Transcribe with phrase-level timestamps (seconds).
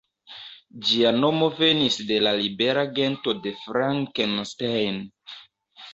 [0.87, 4.99] Ĝia nomo venis de la libera gento „de Frankenstein“.